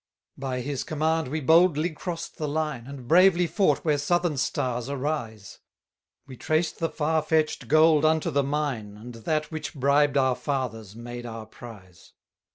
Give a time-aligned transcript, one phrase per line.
[0.39, 4.89] 31 By his command we boldly cross'd the line, And bravely fought where southern stars
[4.89, 5.59] arise;
[6.25, 10.95] We traced the far fetch'd gold unto the mine, And that which bribed our fathers
[10.95, 12.13] made our prize.